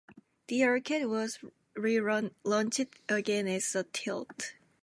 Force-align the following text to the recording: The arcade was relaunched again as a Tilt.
The 0.47 0.63
arcade 0.63 1.05
was 1.05 1.37
relaunched 1.77 2.89
again 3.07 3.47
as 3.47 3.75
a 3.75 3.83
Tilt. 3.83 4.53